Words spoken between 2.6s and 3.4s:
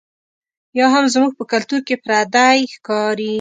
ښکاري.